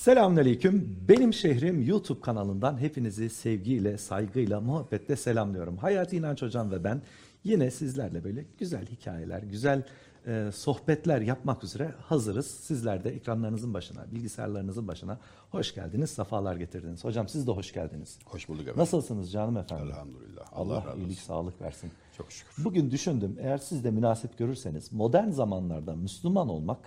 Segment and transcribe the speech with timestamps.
[0.00, 0.96] Selamünaleyküm.
[1.08, 5.76] Benim şehrim YouTube kanalından hepinizi sevgiyle, saygıyla, muhabbetle selamlıyorum.
[5.76, 7.02] Hayati İnanç Hocam ve ben
[7.44, 9.82] yine sizlerle böyle güzel hikayeler, güzel
[10.26, 12.46] e, sohbetler yapmak üzere hazırız.
[12.46, 15.18] Sizler de ekranlarınızın başına, bilgisayarlarınızın başına
[15.50, 17.04] hoş geldiniz, safalar getirdiniz.
[17.04, 18.18] Hocam siz de hoş geldiniz.
[18.24, 18.80] Hoş bulduk efendim.
[18.80, 19.86] Nasılsınız canım efendim?
[19.86, 20.46] Elhamdülillah.
[20.52, 21.90] Allah, Allah, iyilik, sağlık versin.
[22.16, 22.64] Çok şükür.
[22.64, 26.78] Bugün düşündüm eğer siz de münasip görürseniz modern zamanlarda Müslüman olmak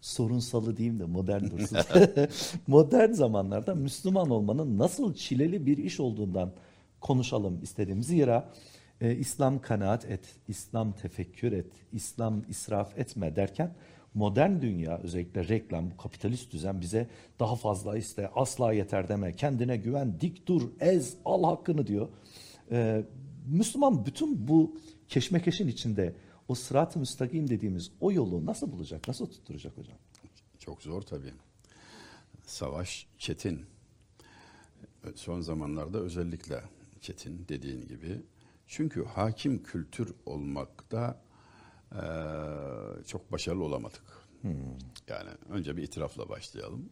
[0.00, 1.78] sorunsalı diyeyim de modern dursun.
[2.66, 6.52] modern zamanlarda Müslüman olmanın nasıl çileli bir iş olduğundan
[7.00, 8.02] konuşalım istedim.
[8.02, 8.52] Zira
[9.00, 13.74] e, İslam kanaat et, İslam tefekkür et, İslam israf etme derken
[14.14, 17.08] modern dünya özellikle reklam, bu kapitalist düzen bize
[17.40, 22.08] daha fazla iste, asla yeter deme, kendine güven, dik dur, ez, al hakkını diyor.
[22.70, 23.02] Ee,
[23.46, 24.76] Müslüman bütün bu
[25.08, 26.14] keşmekeşin içinde
[26.50, 29.98] o sırat-ı müstakim dediğimiz o yolu nasıl bulacak, nasıl tutturacak hocam?
[30.58, 31.32] Çok zor tabii.
[32.46, 33.66] Savaş çetin.
[35.14, 36.62] Son zamanlarda özellikle
[37.00, 38.22] çetin dediğin gibi.
[38.66, 41.22] Çünkü hakim kültür olmakta
[41.94, 42.00] eee,
[43.06, 44.02] çok başarılı olamadık.
[45.08, 46.88] Yani önce bir itirafla başlayalım.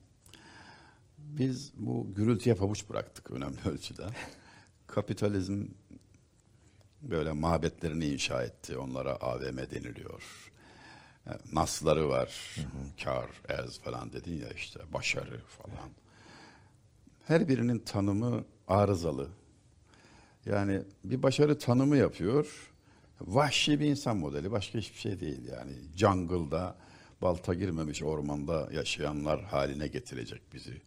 [1.18, 4.06] Biz bu gürültüye pabuç bıraktık önemli ölçüde.
[4.86, 5.66] Kapitalizm
[7.02, 8.78] böyle mabetlerini inşa etti.
[8.78, 10.50] Onlara AVM deniliyor.
[11.26, 12.56] E, Nasları var.
[13.04, 15.90] Kar, ez falan dedin ya işte başarı falan.
[17.26, 19.28] Her birinin tanımı arızalı.
[20.46, 22.72] Yani bir başarı tanımı yapıyor.
[23.20, 24.50] Vahşi bir insan modeli.
[24.50, 25.72] Başka hiçbir şey değil yani.
[25.96, 26.76] Jungle'da
[27.22, 30.82] balta girmemiş ormanda yaşayanlar haline getirecek bizi.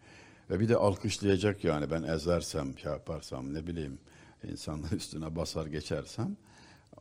[0.50, 4.00] Ve bir de alkışlayacak yani ben ezersem, şey yaparsam ne bileyim
[4.44, 6.38] insanlar üstüne basar geçersem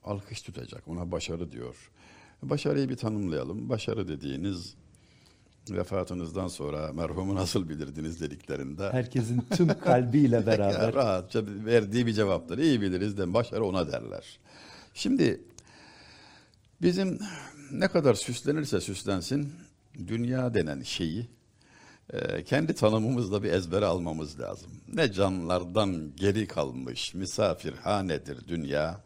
[0.05, 0.89] alkış tutacak.
[0.89, 1.91] Ona başarı diyor.
[2.43, 3.69] Başarıyı bir tanımlayalım.
[3.69, 4.75] Başarı dediğiniz
[5.71, 12.59] vefatınızdan sonra merhumu nasıl bilirdiniz dediklerinde Herkesin tüm kalbiyle beraber rahatça verdiği bir cevaptır.
[12.59, 14.39] İyi biliriz de başarı ona derler.
[14.95, 15.41] Şimdi
[16.83, 17.19] bizim
[17.73, 19.53] ne kadar süslenirse süslensin
[20.07, 21.29] dünya denen şeyi
[22.13, 24.71] e, kendi tanımımızla bir ezbere almamız lazım.
[24.95, 29.01] Ne canlardan geri kalmış misafirhanedir dünya.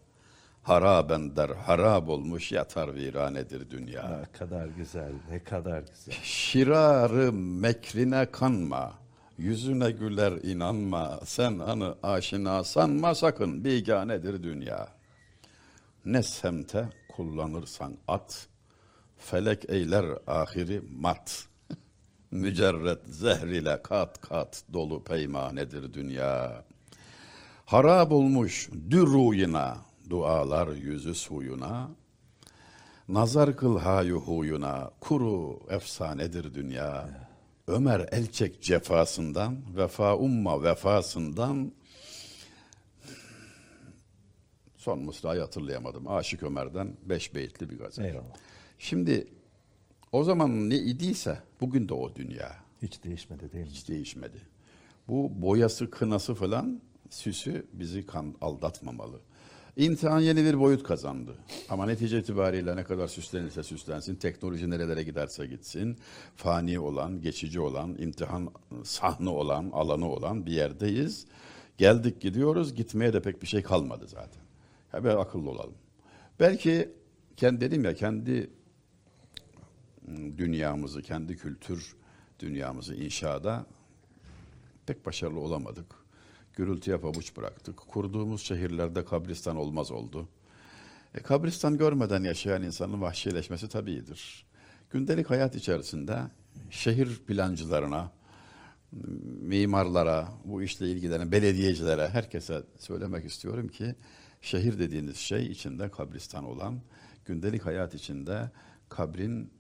[0.63, 4.19] Haraben der harap olmuş yatar viranedir dünya.
[4.19, 6.15] ne kadar güzel, ne kadar güzel.
[6.23, 8.93] Şirarı mekrine kanma,
[9.39, 14.89] yüzüne güler inanma, sen anı aşina sanma sakın, biganedir dünya.
[16.05, 18.47] Ne semte kullanırsan at,
[19.19, 21.47] felek eyler ahiri mat.
[22.35, 26.65] Mücerret zehr ile kat kat dolu peymanedir dünya.
[27.65, 29.77] Harap olmuş dürruyuna,
[30.11, 31.91] dualar yüzü suyuna,
[33.09, 37.09] Nazar kıl hayu huyuna, kuru efsanedir dünya.
[37.67, 41.73] Ömer Elçek cefasından, vefa umma vefasından,
[44.77, 46.09] son mısrayı hatırlayamadım.
[46.09, 48.05] Aşık Ömer'den beş beyitli bir gazel.
[48.05, 48.35] Eyvallah.
[48.79, 49.27] Şimdi
[50.15, 52.57] o zaman ne idiyse bugün de o dünya.
[52.83, 53.71] Hiç değişmedi değil mi?
[53.71, 54.39] Hiç değişmedi.
[55.09, 56.81] Bu boyası, kınası falan
[57.11, 59.21] süsü bizi kan aldatmamalı.
[59.77, 61.37] İmtihan yeni bir boyut kazandı.
[61.69, 65.97] Ama netice itibariyle ne kadar süslenirse süslensin, teknoloji nerelere giderse gitsin,
[66.37, 68.51] fani olan, geçici olan, imtihan
[68.85, 71.27] sahne olan, alanı olan bir yerdeyiz.
[71.79, 74.43] Geldik gidiyoruz, gitmeye de pek bir şey kalmadı zaten.
[75.05, 75.75] Böyle akıllı olalım.
[76.41, 76.93] Belki
[77.37, 78.51] kendi dedim ya kendi
[80.39, 81.97] dünyamızı, kendi kültür
[82.41, 83.67] dünyamızı inşada
[84.87, 85.87] pek başarılı olamadık.
[86.57, 87.77] Gürültüye pabuç bıraktık.
[87.77, 90.29] Kurduğumuz şehirlerde kabristan olmaz oldu.
[91.15, 94.47] E, kabristan görmeden yaşayan insanın vahşileşmesi tabiidir.
[94.91, 96.19] Gündelik hayat içerisinde
[96.71, 98.13] şehir plancılarına,
[99.41, 103.95] mimarlara, bu işle ilgilenen belediyecilere, herkese söylemek istiyorum ki
[104.41, 106.81] şehir dediğiniz şey içinde kabristan olan,
[107.25, 108.51] gündelik hayat içinde
[108.89, 109.51] kabrin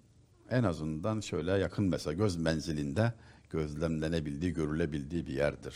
[0.54, 3.12] en azından şöyle yakın mesela göz menzilinde
[3.50, 5.74] gözlemlenebildiği, görülebildiği bir yerdir.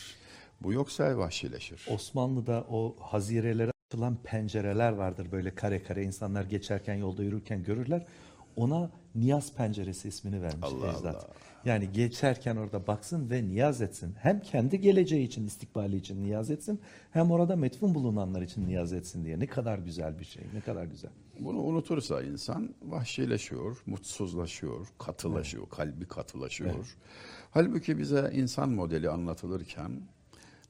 [0.61, 1.85] Bu yoksa vahşileşir.
[1.89, 8.05] Osmanlı'da o hazirelere açılan pencereler vardır böyle kare kare insanlar geçerken yolda yürürken görürler.
[8.55, 11.15] Ona niyaz penceresi ismini vermiş Allah ecdat.
[11.15, 11.27] Allah.
[11.65, 14.15] Yani geçerken orada baksın ve niyaz etsin.
[14.19, 16.81] Hem kendi geleceği için, istikbali için niyaz etsin,
[17.11, 19.39] hem orada metfun bulunanlar için niyaz etsin diye.
[19.39, 21.11] Ne kadar güzel bir şey, ne kadar güzel.
[21.39, 26.97] Bunu unutursa insan vahşileşiyor, mutsuzlaşıyor, katılaşıyor, kalbi katılaşıyor.
[27.51, 30.01] Halbuki bize insan modeli anlatılırken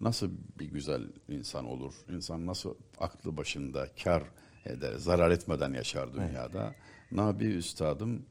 [0.01, 4.23] nasıl bir güzel insan olur, insan nasıl aklı başında kar
[4.65, 6.75] eder, zarar etmeden yaşar dünyada.
[7.11, 8.25] Nabi üstadım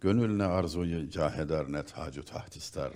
[0.00, 2.92] gönül ne arzuyu cah eder ne tacı taht ister.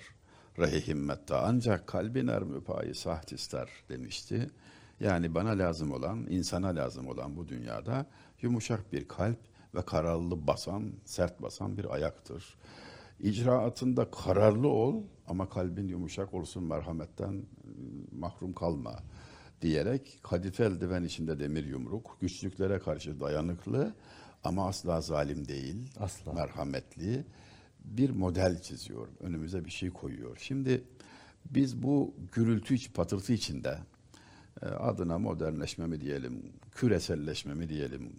[0.59, 4.51] rehi himmette ancak kalbin er müpayi saht ister demişti.
[5.01, 8.07] Yani bana lazım olan, insana lazım olan bu dünyada
[8.43, 9.39] yumuşak bir kalp
[9.75, 12.59] ve kararlı basan, sert basan bir ayaktır.
[13.21, 17.45] İcraatında kararlı ol ama kalbin yumuşak olsun merhametten ıı,
[18.13, 18.97] mahrum kalma
[19.63, 23.95] diyerek kadife eldiven içinde demir yumruk, güçlüklere karşı dayanıklı
[24.45, 26.33] ama asla zalim değil, Asla.
[26.33, 27.25] merhametli
[27.85, 29.09] bir model çiziyor.
[29.21, 30.37] Önümüze bir şey koyuyor.
[30.41, 30.85] Şimdi
[31.51, 33.79] biz bu gürültü iç, patırtı içinde
[34.67, 38.13] adına modernleşme mi diyelim, küreselleşme mi diyelim,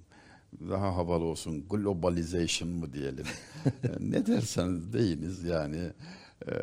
[0.70, 3.26] daha havalı olsun globalization mı diyelim.
[3.84, 5.80] E, ne derseniz deyiniz yani
[6.48, 6.54] e,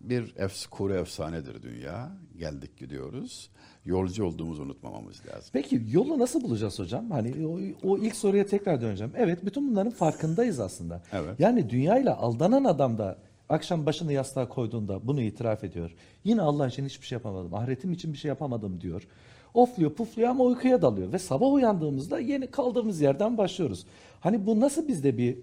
[0.00, 2.10] bir efs kuru efsanedir dünya.
[2.36, 3.50] Geldik gidiyoruz.
[3.84, 5.50] Yolcu olduğumuzu unutmamamız lazım.
[5.52, 7.10] Peki yolu nasıl bulacağız hocam?
[7.10, 7.58] Hani o,
[7.88, 9.12] o ilk soruya tekrar döneceğim.
[9.16, 11.02] Evet bütün bunların farkındayız aslında.
[11.12, 11.40] Evet.
[11.40, 15.94] Yani dünyayla aldanan adam da akşam başını yastığa koyduğunda bunu itiraf ediyor.
[16.24, 17.54] Yine Allah için hiçbir şey yapamadım.
[17.54, 19.08] Ahiretim için bir şey yapamadım diyor.
[19.54, 21.12] Ofluyor pufluyor ama uykuya dalıyor.
[21.12, 23.86] Ve sabah uyandığımızda yeni kaldığımız yerden başlıyoruz.
[24.20, 25.38] Hani bu nasıl bizde bir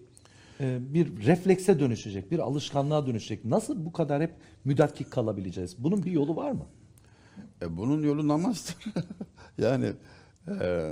[0.60, 3.46] e, bir reflekse dönüşecek, bir alışkanlığa dönüşecek?
[3.46, 4.34] Nasıl bu kadar hep
[4.66, 5.84] müdakkik kalabileceğiz?
[5.84, 6.66] Bunun bir yolu var mı?
[7.62, 8.76] E, bunun yolu namazdır.
[9.58, 9.92] yani
[10.48, 10.92] e,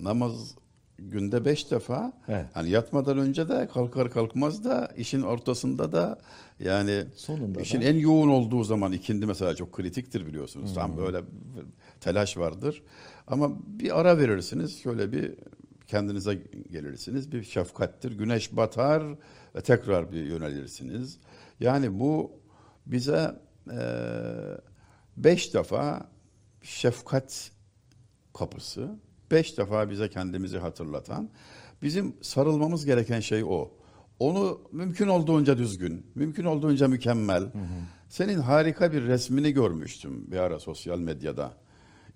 [0.00, 0.54] namaz
[0.98, 2.46] günde beş defa Evet.
[2.54, 6.18] hani yatmadan önce de kalkar kalkmaz da işin ortasında da
[6.60, 7.84] yani Sonunda işin da.
[7.84, 10.68] en yoğun olduğu zaman ikindi mesela çok kritiktir biliyorsunuz.
[10.68, 10.74] Hmm.
[10.74, 11.20] Tam böyle
[12.00, 12.82] telaş vardır.
[13.26, 14.78] Ama bir ara verirsiniz.
[14.82, 15.34] Şöyle bir
[15.86, 16.34] kendinize
[16.70, 17.32] gelirsiniz.
[17.32, 18.12] Bir şefkattir.
[18.18, 19.02] Güneş batar
[19.56, 21.18] ve tekrar bir yönelirsiniz.
[21.60, 22.32] Yani bu
[22.86, 23.34] bize
[23.70, 23.78] e,
[25.16, 26.08] beş defa
[26.62, 27.50] şefkat
[28.34, 28.88] kapısı,
[29.30, 31.28] beş defa bize kendimizi hatırlatan,
[31.82, 33.70] bizim sarılmamız gereken şey o.
[34.18, 37.42] Onu mümkün olduğunca düzgün, mümkün olduğunca mükemmel.
[38.08, 41.52] Senin harika bir resmini görmüştüm bir ara sosyal medyada.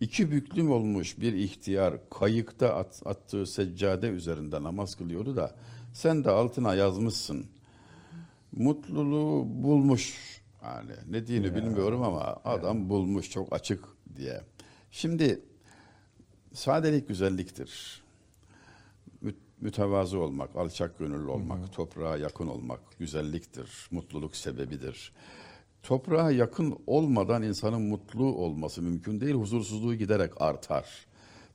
[0.00, 5.56] İki büklüm olmuş bir ihtiyar kayıkta at- attığı seccade üzerinde namaz kılıyordu da
[5.92, 7.46] sen de altına yazmışsın.
[8.52, 10.14] Mutluluğu bulmuş.
[10.64, 13.84] Yani ne diyeni bilmiyorum ama adam bulmuş çok açık
[14.16, 14.40] diye.
[14.90, 15.40] Şimdi
[16.58, 18.02] sadelik güzelliktir.
[19.20, 25.12] Mü- Mütevazı olmak, alçak gönüllü olmak, toprağa yakın olmak güzelliktir, mutluluk sebebidir.
[25.82, 31.06] Toprağa yakın olmadan insanın mutlu olması mümkün değil, huzursuzluğu giderek artar.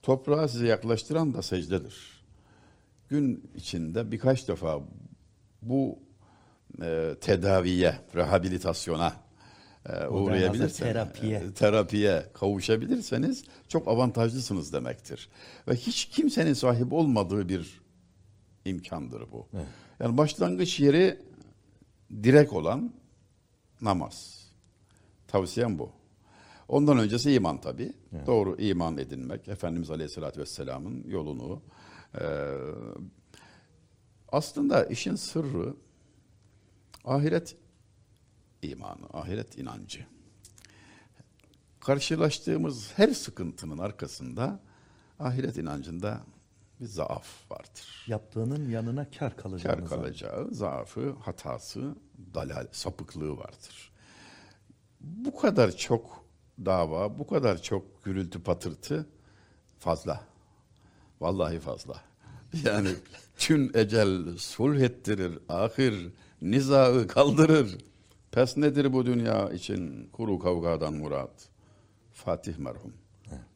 [0.02, 2.24] Toprağa size yaklaştıran da secdedir.
[3.10, 4.80] Gün içinde birkaç defa
[5.62, 6.00] bu
[6.82, 9.14] e, tedaviye, rehabilitasyona
[9.90, 11.40] e, uğrayabilirseniz, terapiye.
[11.40, 15.30] e, terapiye kavuşabilirseniz çok avantajlısınız demektir.
[15.68, 17.82] Ve hiç kimsenin sahip olmadığı bir
[18.66, 19.48] imkandır bu.
[20.00, 21.20] Yani başlangıç yeri
[22.24, 22.94] direk olan
[23.82, 24.48] namaz.
[25.28, 25.92] Tavsiyem bu.
[26.68, 27.94] Ondan öncesi iman tabii.
[28.28, 29.48] Doğru iman edinmek.
[29.48, 31.62] Efendimiz Aleyhisselatü Vesselam'ın yolunu.
[32.22, 32.24] e,
[34.32, 35.74] aslında işin sırrı
[37.06, 37.56] ahiret
[38.64, 40.06] imanı, ahiret inancı.
[41.80, 44.60] Karşılaştığımız her sıkıntının arkasında
[45.20, 46.22] ahiret inancında
[46.80, 48.06] bir zaaf vardır.
[48.08, 51.96] Yaptığının yanına kar kalacağını Kar kalacağı, zaafı, hatası,
[52.34, 53.92] dalal, sapıklığı vardır.
[55.02, 56.26] Bu kadar çok
[56.66, 59.06] dava, bu kadar çok gürültü patırtı
[59.80, 60.24] fazla.
[61.22, 62.02] Vallahi fazla.
[62.64, 62.90] Yani
[63.38, 67.78] tüm ecel sulh ettirir, ahir nizaı kaldırır.
[68.34, 71.50] Pes nedir bu dünya için kuru kavgadan murat?
[72.14, 72.94] Fatih merhum.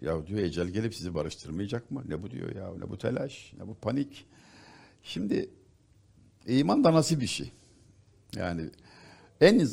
[0.01, 2.03] Ya diyor ecel gelip sizi barıştırmayacak mı?
[2.07, 2.73] Ne bu diyor ya?
[2.77, 3.53] Ne bu telaş?
[3.59, 4.25] Ne bu panik?
[5.03, 5.49] Şimdi
[6.47, 7.51] iman da nasıl bir şey?
[8.35, 8.69] Yani
[9.41, 9.67] en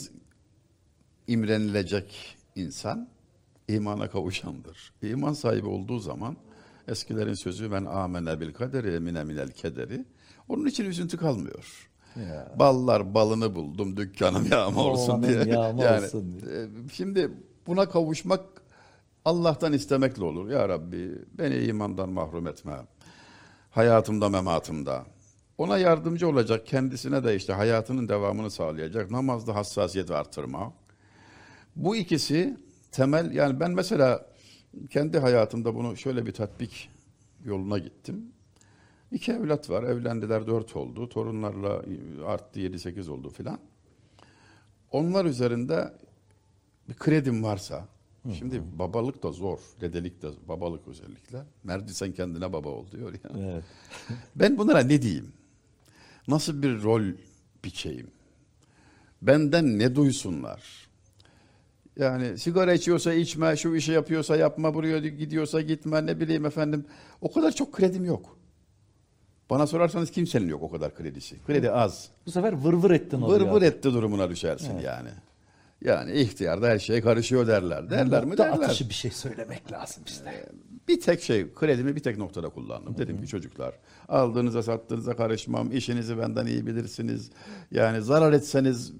[1.27, 3.09] imrenilecek insan
[3.69, 4.93] imana kavuşandır.
[5.03, 6.37] İman sahibi olduğu zaman
[6.89, 10.05] eskilerin sözü ben amene bil kaderi emine minel kederi.
[10.49, 11.91] Onun için üzüntü kalmıyor.
[12.17, 12.53] Ya.
[12.59, 15.45] Ballar balını buldum dükkanım yağma olsun diye.
[15.45, 16.63] yağma yani, olsun diye.
[16.63, 17.31] e, Şimdi
[17.67, 18.41] buna kavuşmak
[19.25, 20.51] Allah'tan istemekle olur.
[20.51, 22.73] Ya Rabbi beni imandan mahrum etme.
[23.71, 25.05] Hayatımda mematımda.
[25.59, 30.73] Ona yardımcı olacak kendisine de işte hayatının devamını sağlayacak namazda hassasiyet artırma.
[31.77, 32.59] Bu ikisi
[32.93, 34.27] temel yani ben mesela
[34.91, 36.91] kendi hayatımda bunu şöyle bir tatbik
[37.45, 38.33] yoluna gittim.
[39.15, 39.83] İki evlat var.
[39.83, 41.09] Evlendiler dört oldu.
[41.09, 41.83] Torunlarla
[42.27, 43.59] arttı yedi sekiz oldu filan.
[44.93, 45.93] Onlar üzerinde
[46.89, 47.89] bir kredim varsa
[48.39, 49.59] şimdi babalık da zor.
[49.81, 51.43] Dedelik de babalık özellikle.
[51.65, 53.31] Merdi sen kendine baba ol diyor ya.
[53.39, 53.65] Evet.
[54.37, 55.33] Ben bunlara ne diyeyim?
[56.29, 57.03] Nasıl bir rol
[57.65, 58.11] biçeyim?
[59.23, 60.89] Benden ne duysunlar?
[61.97, 66.87] Yani sigara içiyorsa içme, şu işi yapıyorsa yapma, buraya gidiyorsa gitme, ne bileyim efendim.
[67.21, 68.39] O kadar çok kredim yok.
[69.51, 71.43] Bana sorarsanız kimsenin yok o kadar kredisi.
[71.47, 72.09] Kredi az.
[72.27, 73.53] Bu sefer vır vır ettin Vır oluyor.
[73.55, 75.09] vır etti durumuna düşersin yani.
[75.85, 77.91] Yani ihtiyarda her şey karışıyor derler.
[77.91, 78.65] Derler mi Nokta derler.
[78.67, 80.47] atışı bir şey söylemek lazım işte.
[80.89, 82.99] Bir tek şey kredimi bir tek noktada kullandım.
[82.99, 83.75] Dedim ki çocuklar
[84.09, 85.73] aldığınıza sattığınıza karışmam.
[85.73, 87.31] işinizi benden iyi bilirsiniz.
[87.71, 88.93] Yani zarar etseniz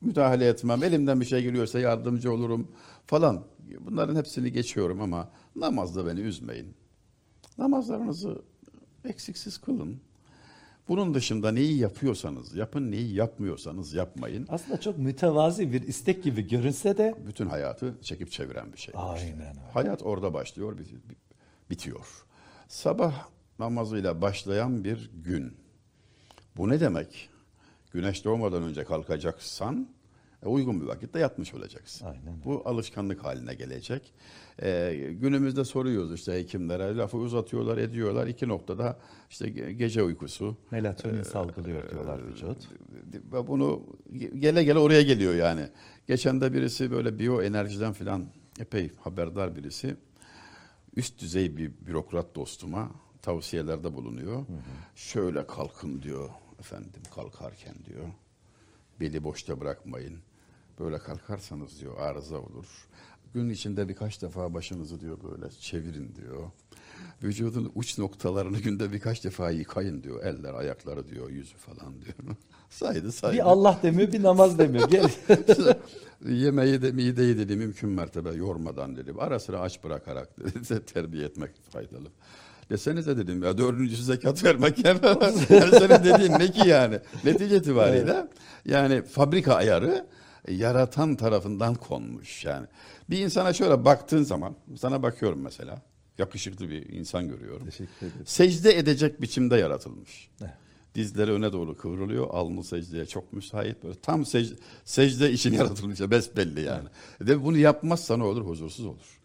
[0.00, 0.82] müdahale etmem.
[0.82, 2.68] Elimden bir şey geliyorsa yardımcı olurum
[3.06, 3.44] falan.
[3.80, 6.74] Bunların hepsini geçiyorum ama namazda beni üzmeyin.
[7.58, 8.42] Namazlarınızı
[9.06, 10.00] eksiksiz kılın.
[10.88, 14.46] Bunun dışında neyi yapıyorsanız yapın, neyi yapmıyorsanız yapmayın.
[14.48, 18.94] Aslında çok mütevazi bir istek gibi görünse de Bütün hayatı çekip çeviren bir şey.
[18.96, 19.60] aynen öyle.
[19.72, 21.16] Hayat orada başlıyor, bit-
[21.70, 22.06] bitiyor.
[22.68, 25.56] Sabah namazıyla başlayan bir gün.
[26.56, 27.28] Bu ne demek?
[27.92, 29.88] Güneş doğmadan önce kalkacaksan
[30.46, 32.06] e, uygun bir vakitte yatmış olacaksın.
[32.06, 32.44] Aynen.
[32.44, 34.12] Bu alışkanlık haline gelecek.
[34.62, 38.26] E, günümüzde soruyoruz işte hekimlere lafı uzatıyorlar ediyorlar.
[38.26, 38.98] İki noktada
[39.30, 40.56] işte ge- gece uykusu.
[40.70, 42.68] Melatonin salgılıyor diyorlar vücut.
[43.32, 43.82] Ve bunu
[44.38, 45.68] gele gele oraya geliyor yani.
[46.06, 48.26] Geçen de birisi böyle biyoenerjiden filan
[48.60, 49.96] epey haberdar birisi.
[50.96, 52.90] Üst düzey bir bürokrat dostuma
[53.22, 54.46] tavsiyelerde bulunuyor.
[54.94, 56.28] Şöyle kalkın diyor
[56.60, 58.04] efendim kalkarken diyor.
[59.00, 60.18] Beli boşta bırakmayın.
[60.80, 62.66] Böyle kalkarsanız diyor arıza olur.
[63.34, 66.50] Gün içinde birkaç defa başınızı diyor böyle çevirin diyor.
[67.22, 70.24] Vücudun uç noktalarını günde birkaç defa yıkayın diyor.
[70.24, 72.36] Eller, ayakları diyor, yüzü falan diyor.
[72.70, 73.34] saydı saydı.
[73.34, 74.88] Bir Allah demiyor bir namaz demiyor.
[74.88, 75.10] Gel.
[76.28, 79.12] Yemeği de mideyi dedi mümkün mertebe yormadan dedi.
[79.18, 80.84] Ara sıra aç bırakarak dedi.
[80.86, 82.08] Terbiye etmek faydalı.
[82.70, 84.98] Desenize dedim ya dördüncü zekat vermek yani
[85.48, 87.00] senin dediğin ne ki yani?
[87.24, 88.26] Netice itibariyle
[88.64, 90.06] yani fabrika ayarı
[90.50, 92.66] yaratan tarafından konmuş yani.
[93.10, 95.82] Bir insana şöyle baktığın zaman sana bakıyorum mesela
[96.18, 97.64] yakışıklı bir insan görüyorum.
[97.66, 98.26] Teşekkür ederim.
[98.26, 100.30] Secde edecek biçimde yaratılmış.
[100.40, 100.50] Evet.
[100.94, 102.26] Dizleri öne doğru kıvrılıyor.
[102.30, 103.84] Alnı secdeye çok müsait.
[103.84, 106.00] Böyle tam sec- secde için yaratılmış.
[106.00, 106.88] Besbelli yani.
[107.20, 108.44] De bunu yapmazsa ne olur?
[108.46, 109.20] Huzursuz olur.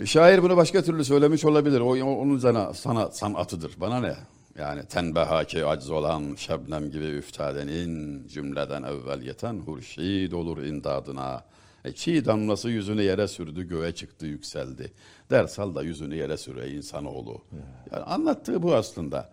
[0.00, 1.80] E, Şair bunu başka türlü söylemiş olabilir.
[1.80, 3.72] O onun sana, sana sanatıdır.
[3.80, 4.14] Bana ne?
[4.60, 11.44] Yani tenbeha ki acz olan şebnem gibi üftadenin cümleden evvel yeten hurşid olur imdadına.
[11.84, 14.92] E, çiğ damlası yüzünü yere sürdü, göğe çıktı, yükseldi.
[15.30, 17.42] Ders al da yüzünü yere süre insanoğlu.
[17.92, 19.30] Yani anlattığı bu aslında.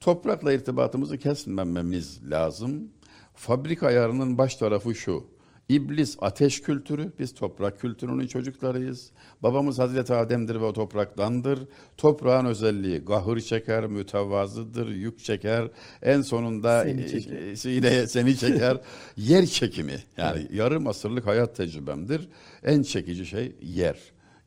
[0.00, 2.90] Toprakla irtibatımızı kesmememiz lazım.
[3.34, 5.26] Fabrika ayarının baş tarafı şu.
[5.68, 9.10] İblis ateş kültürü, biz toprak kültürünün çocuklarıyız.
[9.42, 11.58] Babamız Hazreti Adem'dir ve o topraktandır.
[11.96, 15.68] Toprağın özelliği gahır çeker, mütevazıdır, yük çeker.
[16.02, 17.36] En sonunda Seni e, çeker.
[17.36, 18.80] e, sineye seni çeker.
[19.16, 22.28] Yer çekimi yani yarım asırlık hayat tecrübemdir.
[22.64, 23.98] En çekici şey yer.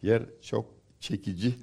[0.02, 0.66] Yer çok
[1.00, 1.56] çekici.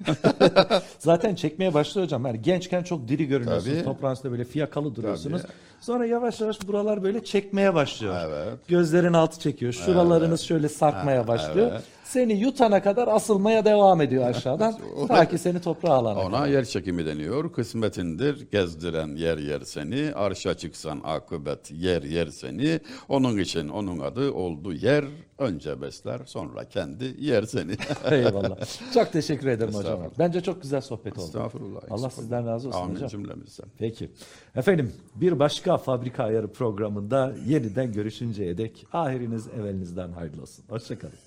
[0.99, 2.25] Zaten çekmeye başlıyor hocam.
[2.25, 3.75] Yani gençken çok diri görünüyorsunuz.
[3.75, 3.85] Tabii.
[3.85, 5.41] Toprağın üstünde böyle fiyakalı duruyorsunuz.
[5.41, 5.51] Tabii.
[5.85, 8.15] Sonra yavaş yavaş buralar böyle çekmeye başlıyor.
[8.25, 8.67] Evet.
[8.67, 9.73] Gözlerin altı çekiyor.
[9.73, 11.71] Şuralarınız şöyle sarkmaya başlıyor.
[11.71, 11.83] evet.
[12.03, 14.75] Seni yutana kadar asılmaya devam ediyor aşağıdan.
[15.07, 16.47] ta ki seni toprağa alana Ona kadar.
[16.47, 17.53] yer çekimi deniyor.
[17.53, 20.11] Kısmetindir gezdiren yer yer seni.
[20.15, 22.79] Arşa çıksan akıbet yer yer seni.
[23.09, 25.05] Onun için onun adı oldu yer.
[25.39, 27.71] Önce besler sonra kendi yer seni.
[28.11, 28.57] Eyvallah.
[28.93, 29.99] Çok teşekkür ederim hocam.
[30.19, 31.25] Bence çok güzel sohbet oldu.
[31.25, 31.81] Estağfurullah.
[31.89, 33.09] Allah sizden razı olsun Amin hocam.
[33.09, 33.65] cümlemizden.
[33.77, 34.11] Peki.
[34.55, 40.65] Efendim bir başka fabrika ayarı programında yeniden görüşünceye dek ahiriniz evelinizden hayırlı olsun.
[40.69, 41.24] Hoşçakalın.